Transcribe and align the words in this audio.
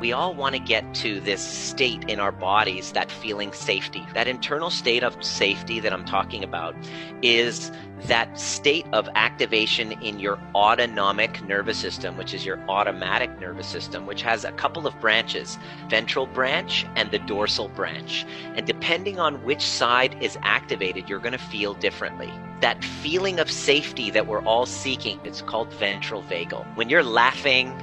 We 0.00 0.12
all 0.12 0.34
want 0.34 0.54
to 0.54 0.58
get 0.58 0.94
to 0.94 1.20
this 1.20 1.42
state 1.42 2.08
in 2.08 2.20
our 2.20 2.32
bodies, 2.32 2.92
that 2.92 3.10
feeling 3.10 3.52
safety. 3.52 4.06
That 4.14 4.28
internal 4.28 4.70
state 4.70 5.04
of 5.04 5.22
safety 5.22 5.78
that 5.80 5.92
I'm 5.92 6.06
talking 6.06 6.42
about 6.42 6.74
is 7.20 7.70
that 8.06 8.40
state 8.40 8.86
of 8.94 9.10
activation 9.14 9.92
in 10.00 10.18
your 10.18 10.38
autonomic 10.54 11.42
nervous 11.44 11.76
system, 11.76 12.16
which 12.16 12.32
is 12.32 12.46
your 12.46 12.58
automatic 12.66 13.38
nervous 13.38 13.66
system, 13.66 14.06
which 14.06 14.22
has 14.22 14.42
a 14.42 14.52
couple 14.52 14.86
of 14.86 14.98
branches 15.00 15.58
ventral 15.90 16.26
branch 16.26 16.86
and 16.96 17.10
the 17.10 17.18
dorsal 17.18 17.68
branch. 17.68 18.24
And 18.56 18.66
depending 18.66 19.20
on 19.20 19.44
which 19.44 19.60
side 19.60 20.16
is 20.22 20.38
activated, 20.40 21.10
you're 21.10 21.18
going 21.18 21.32
to 21.32 21.38
feel 21.38 21.74
differently. 21.74 22.32
That 22.62 22.82
feeling 22.82 23.38
of 23.38 23.50
safety 23.50 24.10
that 24.12 24.26
we're 24.26 24.44
all 24.44 24.64
seeking, 24.64 25.20
it's 25.24 25.42
called 25.42 25.70
ventral 25.74 26.22
vagal. 26.22 26.64
When 26.74 26.88
you're 26.88 27.04
laughing, 27.04 27.74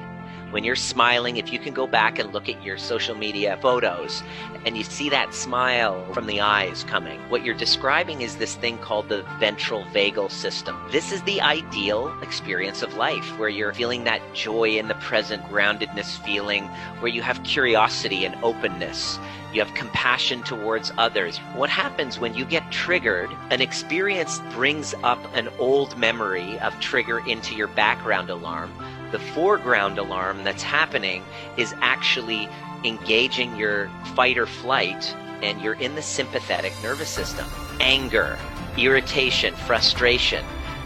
when 0.51 0.63
you're 0.63 0.75
smiling, 0.75 1.37
if 1.37 1.51
you 1.51 1.59
can 1.59 1.73
go 1.73 1.85
back 1.85 2.19
and 2.19 2.31
look 2.31 2.47
at 2.47 2.63
your 2.63 2.77
social 2.77 3.15
media 3.15 3.57
photos 3.61 4.23
and 4.65 4.77
you 4.77 4.83
see 4.83 5.09
that 5.09 5.33
smile 5.33 6.05
from 6.13 6.25
the 6.25 6.39
eyes 6.39 6.85
coming, 6.85 7.19
what 7.29 7.43
you're 7.43 7.53
describing 7.53 8.21
is 8.21 8.37
this 8.37 8.55
thing 8.55 8.77
called 8.77 9.09
the 9.09 9.23
ventral 9.39 9.83
vagal 9.85 10.31
system. 10.31 10.81
This 10.89 11.11
is 11.11 11.21
the 11.23 11.41
ideal 11.41 12.17
experience 12.21 12.81
of 12.81 12.95
life 12.95 13.37
where 13.37 13.49
you're 13.49 13.73
feeling 13.73 14.05
that 14.05 14.21
joy 14.33 14.77
in 14.77 14.87
the 14.87 14.95
present, 14.95 15.43
groundedness 15.43 16.17
feeling, 16.23 16.65
where 16.99 17.11
you 17.11 17.21
have 17.21 17.43
curiosity 17.43 18.23
and 18.23 18.35
openness. 18.41 19.19
You 19.53 19.63
have 19.63 19.73
compassion 19.73 20.43
towards 20.43 20.91
others. 20.97 21.37
What 21.55 21.69
happens 21.69 22.19
when 22.19 22.33
you 22.35 22.45
get 22.45 22.71
triggered? 22.71 23.29
An 23.49 23.61
experience 23.61 24.39
brings 24.51 24.93
up 25.03 25.19
an 25.35 25.49
old 25.59 25.97
memory 25.97 26.59
of 26.59 26.77
trigger 26.79 27.19
into 27.27 27.55
your 27.55 27.67
background 27.67 28.29
alarm 28.29 28.71
the 29.11 29.19
foreground 29.19 29.97
alarm 29.97 30.43
that's 30.43 30.63
happening 30.63 31.23
is 31.57 31.73
actually 31.81 32.49
engaging 32.83 33.55
your 33.55 33.89
fight 34.15 34.37
or 34.37 34.45
flight, 34.45 35.15
and 35.41 35.61
you're 35.61 35.75
in 35.75 35.95
the 35.95 36.01
sympathetic 36.01 36.73
nervous 36.83 37.09
system. 37.09 37.45
Anger, 37.79 38.37
irritation, 38.77 39.53
frustration, 39.55 40.43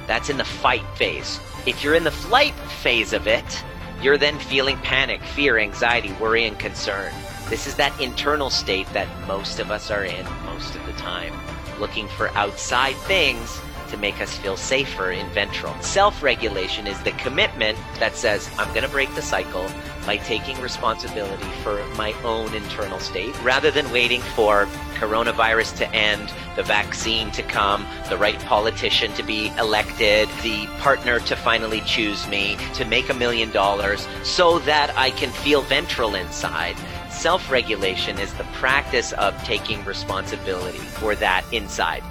that's 0.07 0.29
in 0.29 0.37
the 0.37 0.45
fight 0.45 0.85
phase. 0.95 1.39
If 1.65 1.83
you're 1.83 1.95
in 1.95 2.03
the 2.03 2.11
flight 2.11 2.53
phase 2.81 3.13
of 3.13 3.27
it, 3.27 3.63
you're 4.01 4.17
then 4.17 4.39
feeling 4.39 4.77
panic, 4.77 5.21
fear, 5.21 5.57
anxiety, 5.57 6.11
worry, 6.13 6.45
and 6.45 6.57
concern. 6.57 7.13
This 7.49 7.67
is 7.67 7.75
that 7.75 7.99
internal 8.01 8.49
state 8.49 8.91
that 8.93 9.07
most 9.27 9.59
of 9.59 9.71
us 9.71 9.91
are 9.91 10.03
in 10.03 10.25
most 10.45 10.75
of 10.75 10.85
the 10.85 10.93
time, 10.93 11.33
looking 11.79 12.07
for 12.07 12.29
outside 12.29 12.95
things 12.95 13.61
to 13.91 13.97
make 13.97 14.19
us 14.19 14.37
feel 14.37 14.57
safer 14.57 15.11
in 15.11 15.29
ventral. 15.29 15.73
Self 15.81 16.23
regulation 16.23 16.87
is 16.87 16.99
the 17.03 17.11
commitment 17.11 17.77
that 17.99 18.15
says, 18.15 18.49
I'm 18.57 18.69
going 18.69 18.83
to 18.83 18.89
break 18.89 19.13
the 19.15 19.21
cycle 19.21 19.69
by 20.05 20.17
taking 20.17 20.59
responsibility 20.61 21.51
for 21.61 21.85
my 21.95 22.13
own 22.23 22.53
internal 22.55 22.99
state 22.99 23.39
rather 23.43 23.69
than 23.69 23.91
waiting 23.91 24.21
for 24.21 24.65
coronavirus 24.95 25.77
to 25.77 25.91
end, 25.93 26.31
the 26.55 26.63
vaccine 26.63 27.31
to 27.31 27.43
come, 27.43 27.85
the 28.09 28.17
right 28.17 28.39
politician 28.41 29.11
to 29.13 29.23
be 29.23 29.47
elected, 29.59 30.29
the 30.43 30.65
partner 30.79 31.19
to 31.19 31.35
finally 31.35 31.81
choose 31.81 32.27
me, 32.27 32.57
to 32.73 32.85
make 32.85 33.09
a 33.09 33.13
million 33.13 33.51
dollars 33.51 34.07
so 34.23 34.59
that 34.59 34.95
I 34.97 35.11
can 35.11 35.29
feel 35.29 35.61
ventral 35.61 36.15
inside. 36.15 36.75
Self 37.09 37.51
regulation 37.51 38.17
is 38.19 38.33
the 38.35 38.43
practice 38.53 39.11
of 39.13 39.37
taking 39.43 39.83
responsibility 39.85 40.79
for 40.79 41.15
that 41.15 41.43
inside. 41.51 42.03